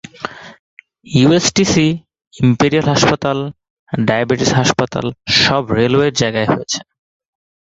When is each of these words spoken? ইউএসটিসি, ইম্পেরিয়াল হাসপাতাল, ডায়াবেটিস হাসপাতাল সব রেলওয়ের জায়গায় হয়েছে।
ইউএসটিসি, 1.13 1.87
ইম্পেরিয়াল 2.33 2.87
হাসপাতাল, 2.93 3.37
ডায়াবেটিস 3.93 4.51
হাসপাতাল 4.59 5.05
সব 5.39 5.63
রেলওয়ের 5.77 6.13
জায়গায় 6.13 6.49
হয়েছে। 6.51 6.79